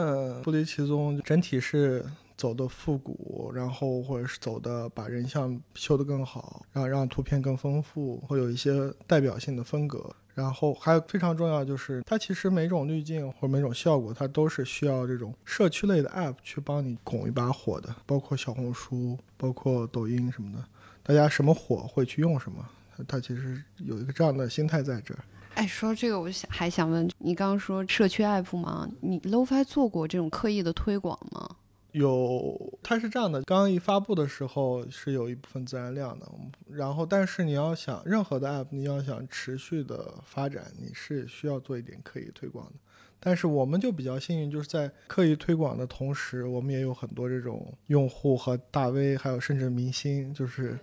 [0.43, 2.05] 不离其宗，整体是
[2.37, 10.15] 走的复古，然后或者是走的把人像修得更好，让让图片更丰富，会有一些代表性的风格。
[10.35, 20.65] 然后还有非常重要就是，它其实每种滤镜或每种效果，它都是需要这种社区类的 App 去帮你拱一把火的，包括小红书，包括抖音什么的，
[21.03, 22.67] 大家什么火会去用什么，
[23.07, 25.21] 它其实有一个这样的心态在这儿。
[25.55, 28.89] 哎，说这个，我想还想问你，刚刚说社区 app 吗？
[29.01, 31.57] 你 LoFi 做过这种刻意的推广吗？
[31.93, 36.27] 有，它是这样的，刚刚一发布的时候是有一部分自然量的，
[36.69, 42.73] 然后但是你要想任何的 app，你要想持续的发展，你是需要做一点刻意推广的。
[43.21, 50.79] 但是我们就比较幸运，就是在刻意推广的同时，我们也有很多这种用户和大 V，还有甚至明星，就是。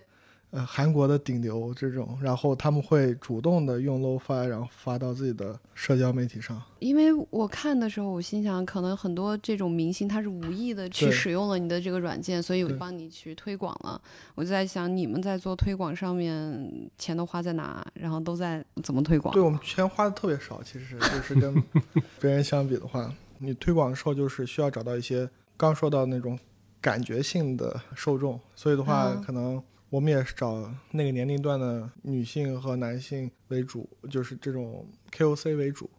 [0.51, 6.59] 呃，韩国的顶流这种，然后他们会主动的用 LoFi，然后发到自己的社交媒体上。
[6.79, 14.01] 因为我看的时候，我心想，可能很多这种明星他是无意的去使用了你的这个软件，所以我帮你去推广了。
[14.33, 17.85] 我就在想，你们在做推广上面钱都花在哪？
[17.93, 19.31] 然后都在怎么推广？
[19.31, 21.63] 对我们钱花的特别少，其实就是跟
[22.19, 26.39] 别人相比的话，你推广的时候就是需要找到一些刚说到那种
[26.81, 29.61] 感觉性的受众，所以的话可能。
[29.89, 35.89] 我们也是找那个年龄段的女性和男性为主，就是这种 KOC 为主，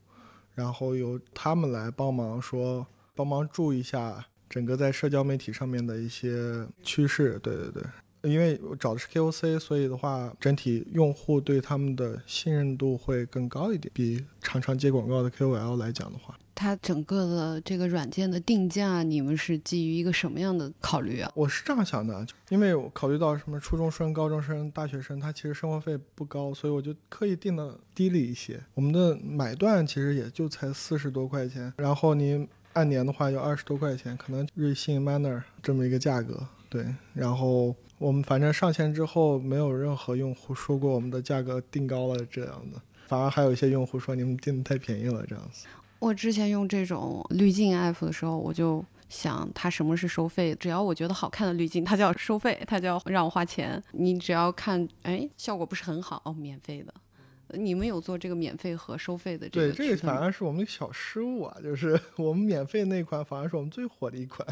[0.54, 7.38] 然后由他们来帮忙说，帮忙注意一下整个在社交媒体上面的一些趋势。
[7.40, 16.38] 对对对，因为我找的是 KOC，所以的话，整体用户对他们的信任度会更高一点，比常常接广告的 KOL 来讲的话。
[16.60, 21.32] 它整个的这个软件的定价，你们是基于一个什么样的考虑啊？
[21.34, 28.62] 我是这样想的，因为我考虑到什么初中生、高中生、大学生，他其实生活费不高，所以我就刻意定的低了一些。
[28.74, 36.46] 我们的买断其实也就才四十多块钱，然后你按年的话要二十多块钱，可能瑞幸、Manner 这么一个价格。
[36.68, 45.66] 对，然后我们反正上线之后，没有任何用户说过我们的价格定高了这样的，反而还有一些用户说你们定的太便宜了这样子。
[46.00, 50.54] 我之前用这种滤镜 app 的时候，我就想它什么是收费？
[50.54, 53.80] 只要我觉得好看的滤镜，它就要收费，它就要让我花钱。
[53.92, 56.92] 你只要看，哎，效果不是很好，哦，免费的。
[57.54, 59.72] 你们有做这个免费和收费的这个？
[59.72, 64.46] 对，这个反而是我们的小失误啊，就是 我们免费那款反而是我们最火的一款，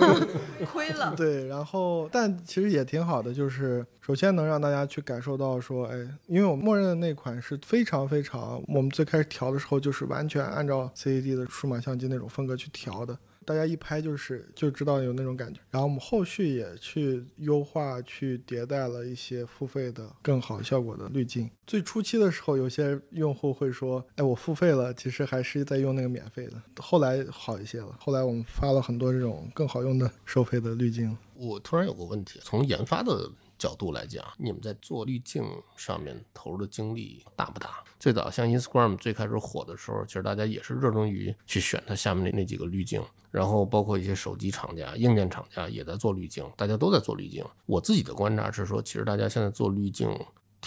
[0.72, 1.14] 亏了。
[1.16, 5.96] 对，然后但其实也挺好的，就是首先能让大家去感受到说，哎，
[6.26, 13.18] 因为我们默认的那款是非常非常，我们最开始调的时候就是完全按照 CAD 的数码相机那种风格去调的。
[13.46, 21.48] 大家一拍就是就知道有那种感觉，然后我们后续也去优化、去迭代了一些付费的更好效果的滤镜。
[21.66, 31.16] 最初期的时候，有些用户会说：“哎，我付费了，其实还是在用那个免费的。”后来好一些了，后来我们发了很多这种更好用的收费的滤镜。
[31.34, 33.30] 我突然有个问题，从研发的。
[33.58, 35.44] 角度来讲，你们在做滤镜
[35.76, 37.82] 上面投入的精力大不大？
[37.98, 47.44] 最早像 Instagram 最开始火的时候，其实大家也是热衷于去选它下面的那几个滤镜，然后包括一些手机厂家、硬件厂家也在做滤镜，大家都在做滤镜。
[47.64, 50.08] 我自己的观察是说，其实大家现在做滤镜。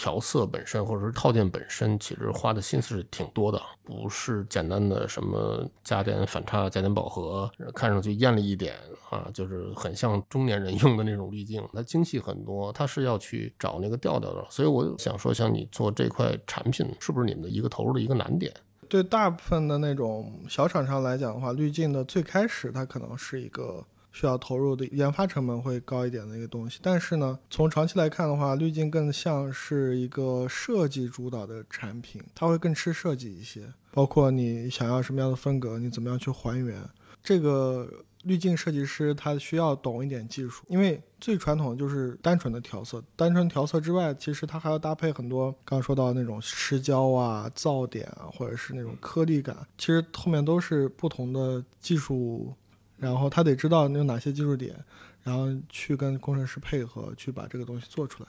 [0.00, 8.74] 调色本身，或者是套件本身，其实花的心思是挺多的，不是简单的什么加点反差、加点饱和，看上去艳丽一点
[9.10, 14.46] 啊，就是很像中年人用的那种滤镜，它精细很多，它是要去找那个调调的。
[14.48, 18.50] 所以我想说，像你做这块产品，是不是你们的一个投入的一个难点？
[18.88, 23.84] 对大部分的那种小厂商来讲的话，滤镜的最开始它可能是一个。
[24.12, 36.82] 需要投入的研发成本会高一点的一个东西，但是呢，从长期来看的话，滤镜更像是一个设计主导的产品，它会更吃设计一些，包括你想要什么样的风格，你怎么样去还原。
[37.22, 37.86] 这个
[38.24, 52.54] 滤镜设计师他需要懂一点技术，因为最传统就是单纯的调色，单纯调色之外，其实它还要搭配很多刚刚说到那种失焦啊、噪点啊，或者是那种颗粒感，其实后面都是不同的技术。
[53.00, 54.76] 然后他得知道有哪些技术点，
[55.22, 58.28] 然后去跟工程师配合，去把这个东西做出来，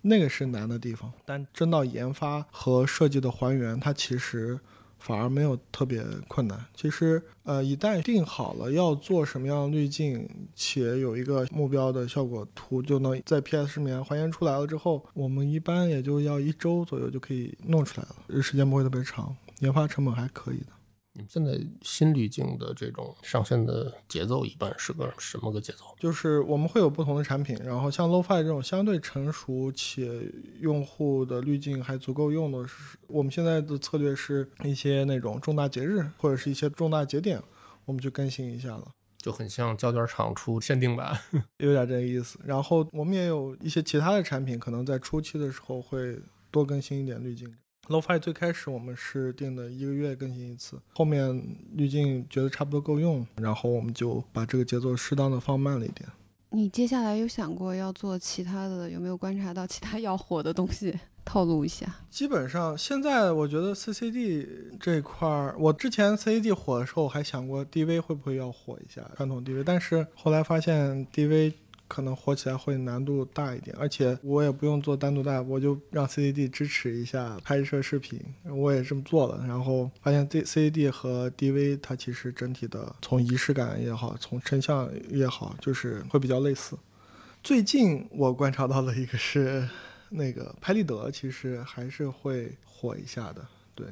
[0.00, 1.12] 那个是难的地方。
[1.24, 4.58] 但真到研发和设计的还原，它其实
[4.98, 6.64] 反而没有特别困难。
[6.74, 20.66] 其实，呃，一旦定好了要做什么样的滤镜，且有一个目标的效果图，就能在 PS 里面还原出来了之后，我们一般也就要一周左右就可以弄出来了，时间不会特别长，研发成本还可以的。
[21.16, 25.84] 你们现在新滤镜的这种上线的节奏一般是个什么个节奏？
[25.98, 37.42] 就是我们会有不同的产品，然后像 LoFi 这种相对成熟且用户的滤镜还足够用的，是我们现在的策略是一些那种重大节日或者是一些重大节点，
[37.86, 38.86] 我们去更新一下了。
[39.16, 41.18] 就很像胶卷厂出限定版，
[41.58, 42.38] 有点这个意思。
[42.44, 46.18] 然后我们也有一些其他的产品，可能在初期的时候会
[46.50, 47.52] 多更新一点滤镜。
[47.88, 51.42] Lo-Fi 最开始我们是定的一个月更新一次，后面
[51.74, 56.08] 滤镜觉得差不多够用，然后我们就把这个节奏适当的放慢了一点。
[56.50, 58.90] 你接下来有想过要做其他的？
[58.90, 60.98] 有没有观察到其他要火的东西？
[61.24, 61.92] 透露一下。
[62.08, 64.46] 基本上现在我觉得 CCD
[64.78, 71.52] 这块儿，我之前 CCD 火的时候还想过 DV 会不会要火一下传统 DV，但是后来发现 DV
[71.88, 86.76] 可能火起来会难度大一点，而且我也不用做单独带，我就让 CCD 支持一下拍摄视频，我也这么做了，然后发现 D CCD 和 DV 它其实整体的从仪式感也好，从成像也好，就是会比较类似。
[87.42, 89.68] 最近我观察到的一个是。
[90.08, 93.44] 那个拍立得其实还是会火一下的，
[93.74, 93.88] 对，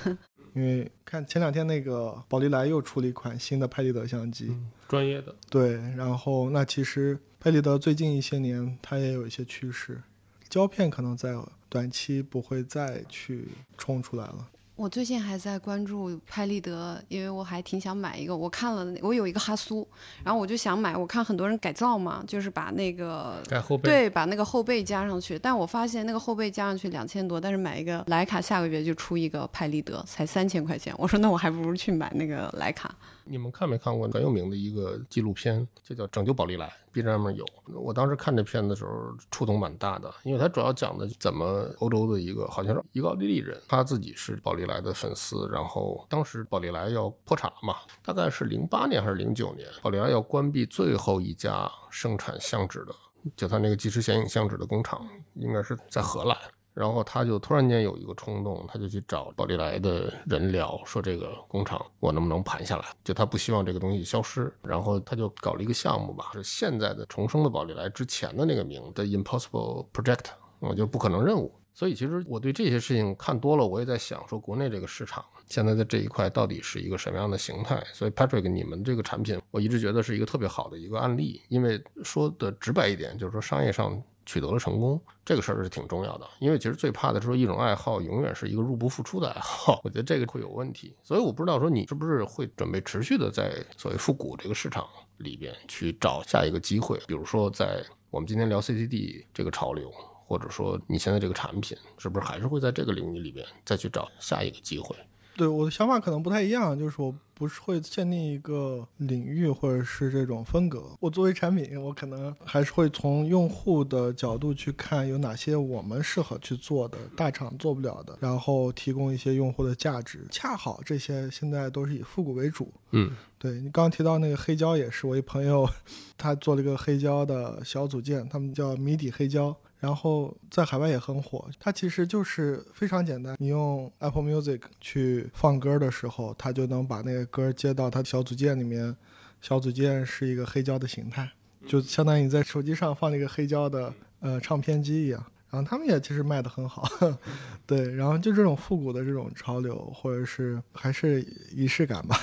[0.52, 4.54] 因为看前两天那个宝丽来又出了一款新的拍立得相机，
[4.86, 10.00] 专业的，对，然后那其实拍立得最近一些年它也有一些趋势，
[10.48, 11.34] 胶片可能在
[11.68, 14.48] 短期不会再去冲出来了。
[14.76, 18.34] 我最近还在关注拍立得，因为我还挺想买一个。
[18.34, 19.86] 我看了，我有一个哈苏，
[20.24, 20.96] 然后我就想买。
[20.96, 25.38] 我看很多人改造嘛，就是把那个改后背，对，把那个后背加上去。
[25.38, 30.94] 但我发现那个后背加上去两千多，但是买一个徕卡下个月就出一个拍立得，才三千块钱。
[30.96, 32.92] 我说那我还不如去买那个徕卡。
[33.24, 37.44] 你们看没看过很有名的一个纪录片，就叫《拯救宝丽来》，B 站上面有。
[37.74, 38.90] 我当时看这片子的时候，
[39.30, 52.94] 触动蛮大的，因为它主要讲的怎么欧洲的一个好像是一个奥地利人，他自己是宝丽来的粉丝，然后当时宝丽来要破产了嘛，大概是零八年还是零九年，宝丽来要关闭最后一家生产相纸的，
[53.36, 56.36] 就他那个即时显影相纸的工厂，应该是在荷兰。
[56.74, 62.84] 然后他就突然间有一个冲动，他就去找宝丽来的人聊，说这个工厂我能不能盘下来？
[63.04, 64.52] 就他不希望这个东西消失。
[64.60, 70.24] 然后他就搞了一个项目吧，是现在的重生的宝丽来之前的那个名的 Impossible Project，
[70.58, 71.54] 我就不可能任务。
[71.72, 77.80] 所以其实我对这些事情看多了，我也在想说，国内这个市场现在在这一块到底是一个什么样的形态？
[77.92, 84.02] 所以 Patrick，你们这个产品，我一直觉得是一个特别好的一个案例，因为说的直白一点，就是说商业上。
[84.26, 90.94] 取得了成功，这个事儿是挺重要的，因为其实最怕的是说一种爱好永远是一个入不敷出的爱好，我觉得这个会有问题。
[91.02, 94.86] 所以我不知道说你是不是会准备持续的在所谓复古这个市场
[95.18, 99.90] 里边去找下一个机会，比如说在我们今天聊 CCD 这个潮流，
[100.26, 104.96] 或者说你现在这个产品是不是还是会在这个领域里边再去找下一个机会？
[105.36, 110.84] 对我的想法可能不太一样，就是我不是会限定一个领域或者是这种风格。
[111.00, 120.24] 我作为产品，我可能还是会从用户的角度去看有哪些我们适合去做的，大厂做不了的，然后提供一些用户的价值。
[120.30, 122.72] 恰好这些现在都是以复古为主。
[122.92, 125.68] 嗯，对你刚刚提到那个黑胶也是，我一朋友
[126.16, 129.54] 他做了一个黑胶的小组件，他们叫谜底黑胶。
[129.84, 138.96] 然后在海外也很火，它其实就是非常简单，你用 Apple Music 去放歌的时候，它就能把那个歌接到它小组件里面，
[139.42, 141.30] 小组件是一个黑胶的形态，
[141.66, 145.22] 就相当于你在手机上放了一个黑胶的呃唱片机一样。
[145.50, 146.88] 然后他们也其实卖的很好，
[147.64, 152.18] 对，然后就这种复古的这种潮流，或者是还是仪式感吧。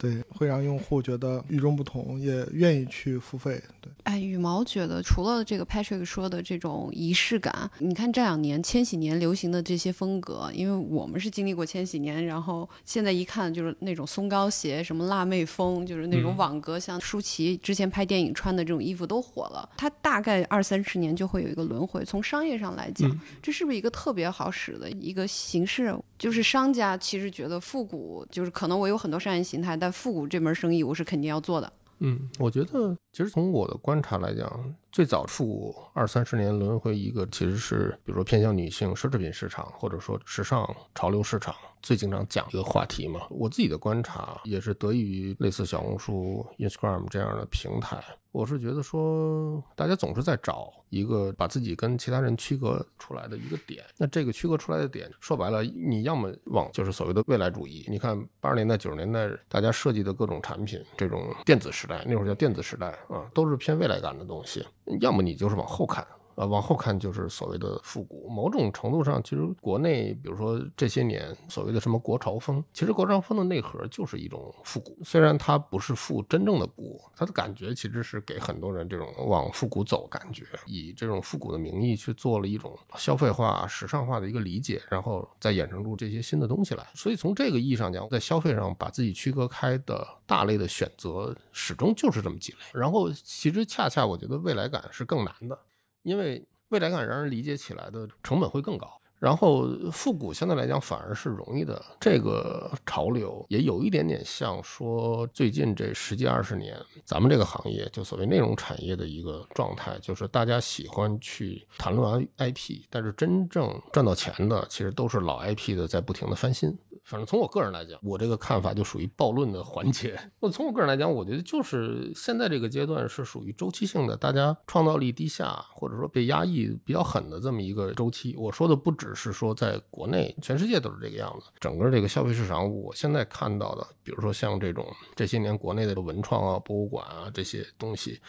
[0.00, 3.62] 对，会让用户觉得与众不同，也愿意去付费。
[3.82, 19.68] 对，哎，羽毛觉得除了这个 Patrick 说的这种仪式感，你看这两年千禧年流行的这些风格，因为我们是经历过千禧年，然后现在一看就是那种松糕鞋，什么辣妹风，就是那种网格，像舒淇之前拍电影穿的这种衣服都火了。
[19.76, 22.02] 它大概二三十年就会有一个轮回。
[22.06, 25.94] 从商业上来讲，这是不是一个特别好使的一个形式？
[26.18, 31.72] 就是商家其实觉得复古，就是可能我有很多商业形态，但复古这门生意我是肯定要做的。
[32.00, 41.54] 嗯，我觉得其实从我的观察来讲，最早处二三十年轮回一个，其实是比如说偏向女性奢侈品市场，或者说时尚潮流市场。
[41.82, 48.04] 最经常讲一个话题嘛，我自己的观察也是得益于类似小红书、Instagram 这样的平台。
[48.32, 53.82] 我是觉得说，大家总是在找一个把自己跟其他人区隔出来的一个点。
[53.96, 57.86] 那这个区隔出来的点，说白了，你要么往就是所谓的未来主义。
[57.88, 64.62] 你看八十年代、九十年代大家设计的各种产品，这种电子时代，那会儿叫电子时代啊，都是偏未来感的东西。
[65.00, 66.06] 要么你就是往后看。
[66.40, 68.26] 呃，往后看就是所谓的复古。
[68.30, 74.96] 某种程度上，其实国内，比如说这些年所谓的什么国潮风，其实国潮风的内核就是一种复古。
[75.04, 86.86] 虽然它不是复真正的古，它的感觉其实是给很多人这种往复古走感觉，以这种复古的名义去做了一种消费化、时尚化的一个理解，然后再衍生出这些新的东西来。
[86.94, 92.58] 所以从这个意义上讲，在消费上把自己区隔开的大类的选择，始终就是这么几类。
[92.72, 95.58] 然后其实恰恰我觉得未来感是更难的。
[96.02, 101.80] 因为未来感让人理解起来的成本会更高，然后复古相对来讲反而是容易的。
[102.00, 116.76] 这个潮流也有一点点像说最近这十几二十年，咱们这个行业就所谓内容产业的一个状态，就是大家喜欢去谈论 IP，但是真正赚到钱的其实都是老 IP 的在不停的翻新。
[117.04, 120.16] 反正从我个人来讲，我这个看法就属于暴论的环节。
[120.38, 128.36] 我从我个人来讲，我觉得就是现在这个阶段是属于周期性的，大家创造力低下，或者说被压抑比较狠的这么一个周期。
[128.36, 131.46] 我说的不止只是说在国内，全世界都是这个样子。
[131.58, 134.86] 整个这个消费市场，我现在看到的，比如说像这种
[135.16, 138.20] 这些年国内的文创啊、博物馆啊这些东西。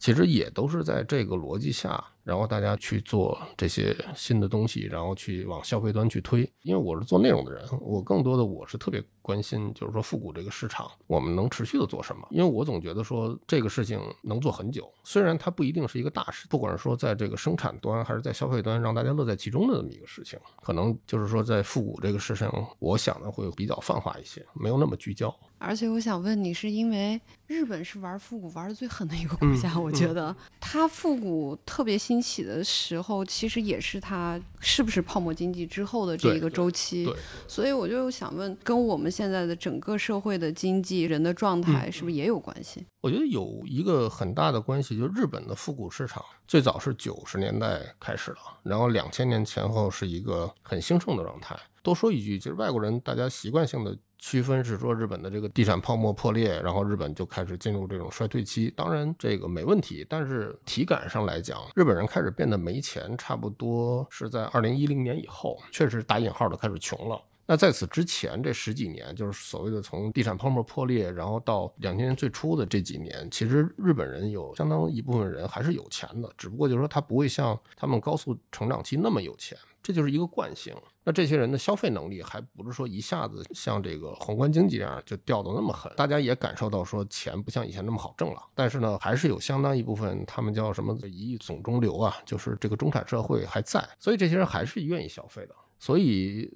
[0.00, 6.50] 其实也都是在这个逻辑下，然后大家去做这些新的东西，然后去往消费端去推。
[6.62, 12.26] 因为我是做内容的人，我更多的我是特别关心，就是说复古这个市场，我们能持续的做什么？
[12.30, 22.48] 因为我总觉得说这个事情能做很久，虽然它不一定是一个大事，不管是说在这个生产端还是在消费端，让大家乐在其中的这么一个事情，可能就是说在复古这个事情，
[22.78, 25.34] 我想的会比较泛化一些，没有那么聚焦。
[25.62, 37.06] 而且我想问你，是因为日本是玩复古玩的最狠的一个国家，我觉得它复古特别兴起的时候，其实也是它是不是泡沫经济之后的这一个周期。
[37.46, 42.82] 所以我就想问，跟我们现在的整个社会的经济、人的状态是不是也有关系？
[43.02, 51.54] 我觉得有一个很大的关系，就是日本的复古市场最早是九十年代开始的，然后两千年前后是一个很兴盛的状态。
[51.82, 53.94] 多说一句，其实外国人大家习惯性的。
[54.20, 58.72] 区分是说日本的这个地产泡沫破裂，然后日本就开始进入这种衰退期。
[58.76, 67.20] 当然这个没问题，但是体感上来讲，日本人开始变得没钱，差不多是在二零一零年以后，确实打引号的开始穷了。
[67.46, 79.58] 那在此之前这十几年，就是所谓的从地产泡沫破裂，然后到两千年最初的这几年，其实日本人有相当一部分人还是有钱的，只不过就是说他不会像他们高速成长期那么有钱。
[79.82, 80.72] 这就是一个惯性。
[81.02, 85.90] 那这些人的消费能力还不是说一下子像这个宏观经济这样就掉的那么狠。
[85.96, 88.42] 大家也感受到说钱不像以前那么好挣了。
[88.54, 95.54] 但是呢，还是有相当一部分他们叫什么一亿总中流啊，就是这个中产社会还在，所以这些人还是愿意消费的。
[95.78, 96.52] 所以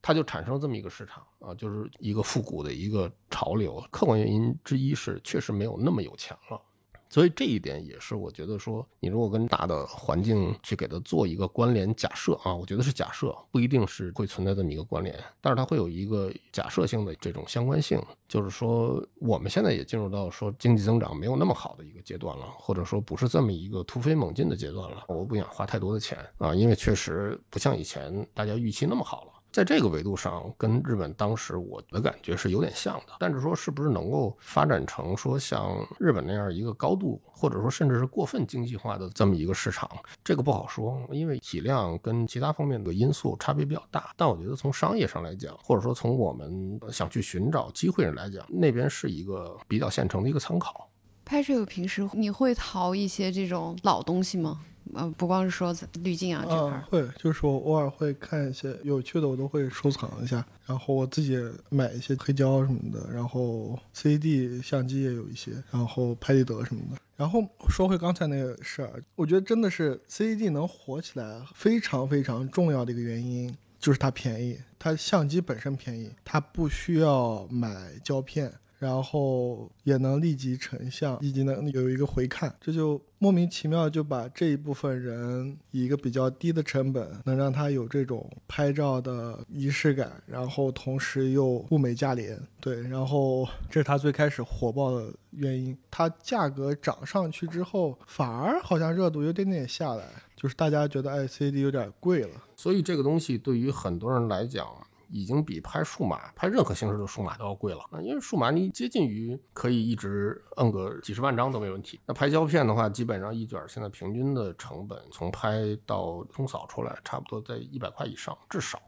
[0.00, 3.84] 他就产生了这么一个市场啊，就是一个复古的一个潮流。
[3.90, 6.62] 客观原因之一是确实没有那么有钱了。
[7.10, 29.32] 所以这一点也是我觉得说，你如果跟大的环境去给它做一个关联假设啊，我觉得是假设，不一定是会存在这么一个关联，但是它会有一个假设性的这种相关性，就是说我们现在也进入到说经济增长没有那么好的一个阶段了，或者说不是这么一个突飞猛进的阶段了，我不想花太多的钱啊，因为确实不像以前大家预期那么好了。
[29.52, 39.90] 在这个维度上，跟日本当时我的感觉是有点像的，但是说是不是能够发展成说像日本那样一个高度，或者说甚至是过分经济化的这么一个市场，
[40.22, 44.14] 这个不好说，因为体量跟其他方面的因素差别比较大。
[44.16, 50.88] 但我觉得从商业上来讲，或者说从我们想去寻找机会上来讲，那边是一个比较现成的一个参考。
[51.24, 54.60] 拍摄平时你会淘一些这种老东西吗？
[54.94, 60.44] 呃，不光是说滤镜啊这块，会就是我偶尔会看一些有趣的，我都会收藏一下。
[60.66, 61.36] 然后我自己
[61.68, 67.00] 买一些黑胶什么的，然后 CD 相机也有一些，然后拍立得什么的。
[67.16, 78.52] 然后说回刚才那个事儿，我觉得真的是 CD 能火起来，非常非常重要的一个原因就是它便宜，它相机本身便宜，它不需要买胶片。
[78.80, 92.40] 然后也能立即成像，以及能有一个回看，这就莫名其妙就把这一部分人以一个比较低的成本，能让他有这种拍照的仪式感，然后同时又物美价廉。
[92.58, 95.76] 对，然后这是他最开始火爆的原因。
[95.90, 100.04] 它价格涨上去之后，反而好像热度有点点下来，
[100.34, 102.30] 就是大家觉得哎，CD 有点贵了。
[102.56, 104.86] 所以这个东西对于很多人来讲啊。
[105.10, 108.00] 已经比拍数码、拍任何形式的数码都要贵了啊！
[108.00, 112.00] 因为数码你接近于可以一直摁个几十万张都没问题。
[112.06, 118.80] 那拍胶片的话，基本上一卷现在平均的成本，从拍到冲扫出来，差不多在一百块以上，至少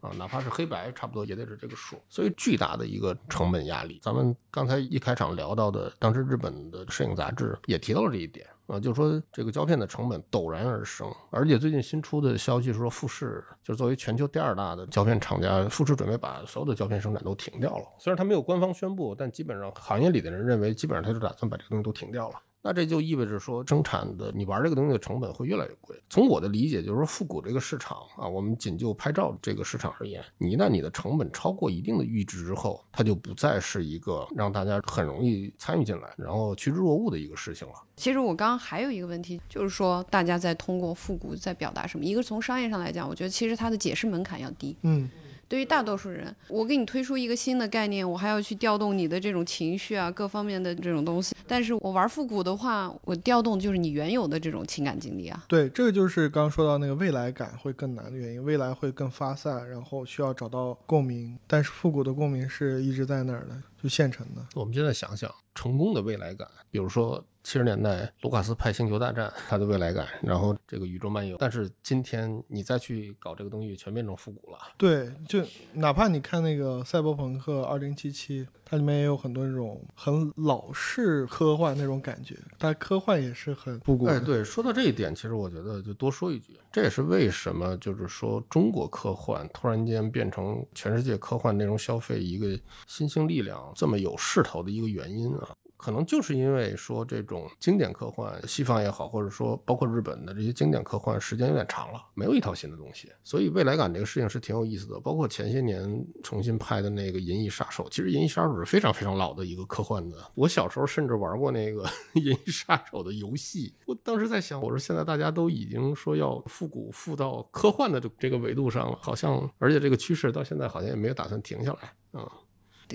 [0.00, 2.00] 啊，哪怕是黑白，差不多也得是这个数。
[2.08, 3.98] 所以巨大的一个成本压力。
[4.02, 8.46] 咱们刚才一开场聊到的，当时日本的摄影杂志也提到了这一点。
[8.66, 17.84] 啊，就是说这个胶片的成本陡然而升，而且最近新出的消息是说富士就是作为全球第二大的胶片厂家，富士准备把所有的胶片生产都停掉了。
[17.98, 22.36] 虽然他没有官方宣布，但基本上行业里的人认为，基本上他就打算把这个东西都停掉了。
[22.66, 25.94] 那这就意味着说，生产的你玩这个东西的成本会越来越贵。
[26.08, 37.74] 从我的理解，就是说复古这个市场啊，我们仅就拍照这个市场而言，你一旦你的成本超过一定的阈值之后，它就不再是一个让大家很容易参与进来，然后趋之若鹜的一个事情了。
[37.96, 42.04] 其实我刚刚还有一个问题，就是说大家在通过复古在表达什么？
[42.06, 44.74] 一个从商业上来讲，我觉得其实它的解释门槛要低。
[44.84, 45.06] 嗯。
[45.54, 51.32] 对于大多数人，我给你推出一个新的概念，我还要去调动你的这种情绪啊，各方面的这种东西。
[51.46, 55.44] 但是我玩复古的话，我调动就是你原有的这种情感经历啊。
[55.46, 61.38] 对，这个就是刚刚说到那个未来感会更难的原因，未来会更发散，然后需要找到共鸣。
[61.46, 63.54] 但是复古的共鸣是一直在那儿的，
[63.84, 64.46] 就现成的。
[64.54, 67.22] 我们现在想想，成功的未来感，比如说。
[67.46, 71.36] 七十年代，卢卡斯拍《星球大战》，它的未来感，然后这个宇宙漫游。
[71.38, 74.58] 但是今天你再去搞这个东西，全变成复古了。
[74.78, 78.16] 对，就哪怕你看那个《赛博朋克2077》，
[78.64, 84.06] 它里面也有很多那种很老式科幻那种感觉，但科幻也是很复古。
[84.06, 95.50] 哎，对，说到这一点，其实我觉得就多说一句，这也是为什么就是说中国科幻突然间变成全世界科幻内容消费一个新兴力量这么有势头的一个原因啊。
[95.84, 104.98] 可能就是因为说这种经典科幻，西方也好，或者说包括日本的这些经典科幻，时间有点长了，没有一套新的东西，所以未来感这个事情是挺有意思的。
[104.98, 110.16] 包括前些年重新拍的那个《银翼杀手》，其实《银翼杀手》是非常非常老的一个科幻的。
[110.34, 111.84] 我小时候甚至玩过那个
[112.18, 122.32] 《银翼杀手》的游戏，我当时在想，我说现在大家都已经说要复古复到科幻的这个维度上了，好像而且这个趋势到现在好像也没有打算停下来啊。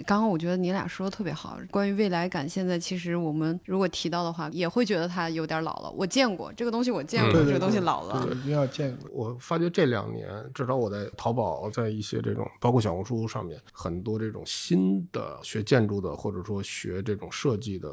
[0.06, 5.92] 刚刚我觉得你俩说的特别好，关于未来感，现在其实我们如果提到的话，也会觉得它有点老了。
[5.92, 9.10] 我见过这个东西，我见过这个东西老了，一定要见过。
[9.12, 17.90] 我发觉这两年，至少我在淘宝，在一些这种包括小红书上面，很多这种新的学建筑的，或者说学这种设计的。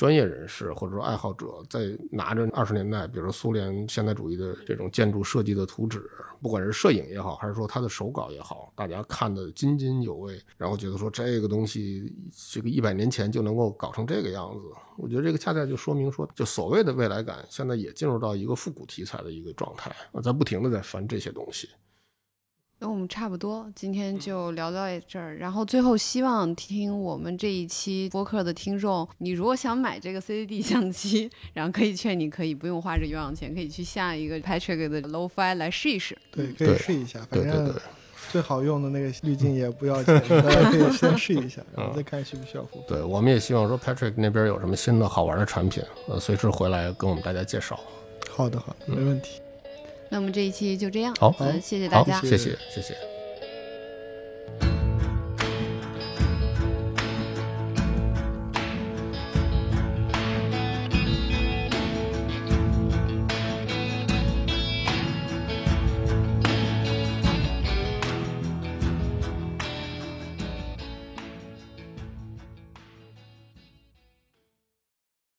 [0.00, 12.10] 专业人士或者说爱好者在拿着二十年代，比如说苏联现代主义的这种建筑设计的图纸，不管是摄影也好，还是说他的手稿也好，大家看得津津有味，然后觉得说这个东西，
[12.50, 21.68] 这个一百年前就能够搞成这个样子，我觉得这个恰恰就说明说，就所谓的未来感，现在也进入到一个复古题材的一个状态啊，在不停的在翻这些东西。
[22.82, 36.16] 那我们差不多今天就聊到这儿，然后最后希望听我们这一期播客的听众，你如果想买这个 CCD 相机， 然后可以劝你可以不用花这冤枉钱，可以去下一个 Patrick 的 Low-Fi 来试一试。
[36.30, 37.74] 对，可以试一下，反正
[38.32, 42.86] 最好用的那个滤镜也不要钱，大家可以先试一下，然后再看需不需要付费。
[42.88, 47.78] 对，我们也希望说 Patrick 那边有什么新的好玩的产品，呃，随时回来跟我们大家介绍。
[48.30, 49.42] 好的，好的，没问题。
[50.10, 51.32] 那么这一期就这样，好，
[51.62, 53.19] 谢谢大家，谢谢，谢谢。